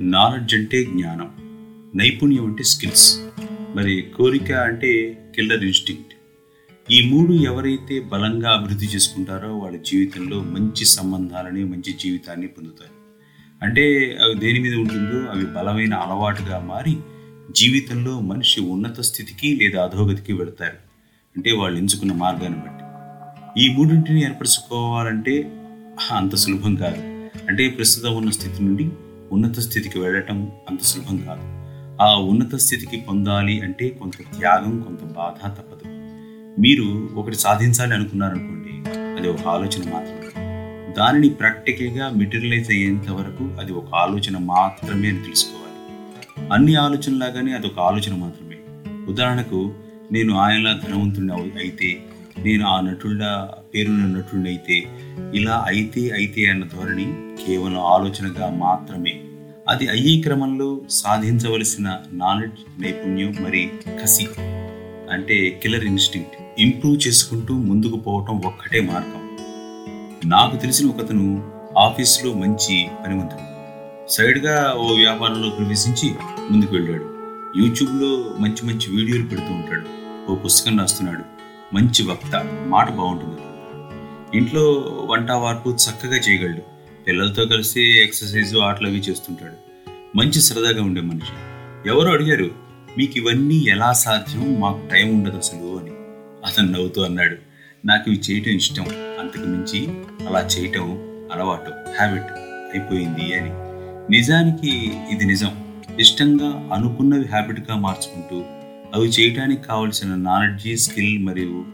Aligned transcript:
Knowledge 0.00 0.54
అంటే 0.54 0.84
జ్ఞానం 0.84 1.30
నైపుణ్యం 1.94 2.46
అంటే 2.46 2.62
స్కిల్స్. 2.62 3.18
మరి 3.76 4.06
కోరిక 4.16 4.52
అంటే 4.52 5.18
కిల్లర్ 5.36 5.64
ఇన్స్టింక్ట్. 5.64 6.14
ఈ 6.92 7.08
మూడు 7.08 7.32
ఎవరైతే 7.32 8.00
బలంగా 8.00 8.50
అభివృద్ధి 8.50 8.86
చేసుకుంటారో 8.86 9.56
వాళ్ళ 9.56 9.78
జీవితంలో 9.78 10.42
మంచి 10.42 10.84
సంబంధాలని 10.84 11.64
మంచి 11.64 11.92
జీవితాన్ని 11.92 12.46
పొందుతారు. 12.46 13.00
అంటే 13.64 14.16
అవి 14.24 14.34
దేని 14.34 14.60
మీద 14.60 14.74
ఉంటుందో 14.74 15.18
అవి 15.30 15.46
బలమైన 15.46 15.94
అలవాటుగా 15.94 16.58
మారి 16.58 16.96
జీవితంలో 17.56 18.20
మనిషి 18.20 18.60
ఉన్నత 18.60 19.00
స్థితికి 19.00 19.56
లేదా 19.56 19.84
అధోగతికి 19.84 20.32
వెళతారు. 20.32 20.76
అంటే 21.36 21.52
వాళ్ళు 21.52 21.78
ఎంచుకున్న 21.78 22.12
మార్గాన్ని 22.12 22.58
బట్టి. 22.58 22.84
ఈ 23.64 23.74
మూడింటిని 23.74 24.24
ఏర్పరచుకోవాలంటే 24.24 25.52
అంత 26.10 26.34
సులభం 26.34 26.74
కాదు. 26.74 26.96
అంటే 27.48 27.68
ప్రస్తుతం 27.68 28.16
ఉన్న 28.16 28.30
స్థితి 28.30 28.64
నుండి 28.64 28.90
ఉన్నత 29.32 29.58
స్థితికి 29.58 29.98
వెళ్ళటం 29.98 30.50
అంత 30.68 30.80
సులభం 30.82 31.16
కాదు. 31.16 31.60
ఆ 32.02 32.16
ఉన్నత 32.16 32.54
స్థితికి 32.54 32.96
పొందాలి 32.96 33.60
అంటే 33.60 33.88
కొంత 33.88 34.12
త్యాగం 34.12 34.80
కొంత 34.80 35.02
బాధ 35.02 35.48
తప్పదు. 35.48 35.90
మీరు 36.60 37.08
ఒకటి 37.14 37.36
సాధించాలి 37.36 37.94
అనుకున్నారనుకోండి 37.94 38.90
అది 38.90 39.28
ఒక 39.28 39.46
ఆలోచన 39.46 39.92
మాత్రమే. 39.92 40.20
దానిని 40.92 41.28
ప్రాక్టికల్గా 41.28 42.10
మెటీరియలైజ్ 42.10 42.70
అయ్యేంత 42.70 43.10
వరకు 43.10 43.44
అది 43.60 43.72
ఒక 43.72 43.94
ఆలోచన 43.94 44.38
మాత్రమే 44.38 45.08
అని 45.08 45.22
తెలుసుకోవాలి. 45.22 45.70
అన్ని 46.52 46.74
ఆలోచనలాగానే 46.74 47.52
అది 47.52 47.66
ఒక 47.66 47.80
ఆలోచన 47.80 48.14
మాత్రమే. 48.14 48.56
ఉదాహరణకు 49.12 49.74
నేను 50.12 50.36
ఆయనలా 50.36 50.72
ధనవంతుడిని 50.72 51.32
అయితే 51.32 52.02
నేను 52.38 52.66
ఆ 52.66 52.80
నటుడిలా 52.80 53.54
పేరున్న 53.74 54.18
నటుడిని 54.18 54.48
అయితే 54.48 54.86
ఇలా 55.34 55.64
అయితే 55.66 56.10
అయితే 56.10 56.46
అన్న 56.46 56.64
ధోరణి 56.64 57.06
కేవలం 57.46 57.78
ఆలోచనగా 57.78 58.50
మాత్రమే. 58.50 59.20
అది 59.68 59.88
అయ్యే 59.88 60.22
క్రమంలో 60.22 60.80
సాధించవలసిన 60.90 61.98
నాలెడ్జ్ 62.12 62.82
నైపుణ్యం 62.82 63.34
మరి 63.40 63.70
కసి 64.02 64.28
అంటే 65.10 65.60
కిల్లర్ 65.62 65.84
ఇన్స్టింక్ట్. 65.84 66.60
ఇంప్రూవ్ 66.60 67.08
చేసుకుంటూ 67.08 67.54
ముందుకు 67.54 67.96
పోవటం 67.96 68.38
ఒక్కటే 68.38 68.80
మార్గం. 68.80 69.36
నాకు 70.24 70.56
తెలిసిన 70.56 70.88
ఒకతను 70.88 71.52
ఆఫీస్లో 71.78 72.32
మంచి 72.32 72.88
పనివంతుడు 73.04 73.46
సైడ్గా 74.08 74.74
ఓ 74.78 74.94
వ్యాపారంలో 74.94 75.50
ప్రవేశించి 75.50 76.14
ముందుకు 76.50 76.74
వెళ్ళాడు. 76.74 77.04
యూట్యూబ్లో 77.58 78.34
మంచి 78.38 78.66
మంచి 78.66 78.96
వీడియోలు 78.96 79.28
పెడుతూ 79.28 79.52
ఉంటాడు. 79.54 79.86
ఓ 80.32 80.34
పుస్తకం 80.34 80.78
రాస్తున్నాడు. 80.78 81.39
మంచి 81.74 82.02
వక్త 82.06 82.44
మాట 82.66 82.90
బాగుంటుంది. 82.90 83.40
ఇంట్లో 84.38 84.62
వంట 85.10 85.30
వార్పు 85.30 85.68
చక్కగా 85.70 86.16
చేయగలడు. 86.16 86.62
పిల్లలతో 87.04 87.46
కలిసి 87.46 88.02
ఎక్సర్సైజ్ 88.02 88.56
ఆటలు 88.56 88.86
అవి 88.86 88.98
చేస్తుంటాడు. 88.98 89.70
మంచి 90.16 90.40
సరదాగా 90.40 90.82
ఉండే 90.82 91.00
మనిషి. 91.00 91.32
ఎవరు 91.88 92.08
అడిగారు 92.08 92.50
మీకు 92.98 93.12
ఇవన్నీ 93.16 93.64
ఎలా 93.68 93.92
సాధ్యం? 93.92 94.60
మాకు 94.60 94.88
టైం 94.92 95.18
ఉండదు 95.18 95.36
అసలు 95.36 95.78
అని. 95.78 95.90
అతను 96.46 96.72
నవ్వుతూ 96.72 97.02
అన్నాడు 97.02 97.36
నాకు 97.86 98.10
ఇవి 98.10 98.20
చేయటం 98.30 98.50
ఇష్టం. 98.50 98.84
అంతకు 99.20 99.46
మించి 99.46 99.88
అలా 100.28 100.40
చేయటం 100.40 100.90
అలవాటు 101.32 101.70
హ్యాబిట్ 101.70 102.32
అయిపోయింది 102.76 103.34
అని. 103.34 103.50
నిజానికి 104.16 104.92
ఇది 105.10 105.24
నిజం. 105.24 105.80
ఇష్టంగా 106.00 106.74
అనుకున్నవి 106.74 107.24
హ్యాబిట్గా 107.24 107.76
మార్చుకుంటూ 107.76 108.44
అవి 108.94 109.08
చేయడానికి 109.08 109.62
కావాల్సిన 109.62 110.14
నాలెడ్జీ 110.14 110.76
స్కిల్ 110.76 111.18
మరియు 111.18 111.66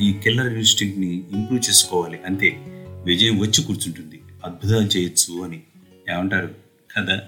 ఈ 0.00 0.12
కిల్లర్ 0.12 0.52
ఇన్స్టింక్ట్ని 0.52 1.22
ఇంప్రూవ్ 1.32 1.68
చేసుకోవాలి. 1.68 2.20
అంతే. 2.26 2.56
విజయం 3.04 3.38
వచ్చి 3.38 3.64
కూర్చుంటుంది. 3.64 4.22
అద్భుతాలు 4.44 4.86
చేయొచ్చు 4.86 5.44
అని. 5.44 5.62
ఏమంటారు? 6.10 6.54
కదా? 6.96 7.20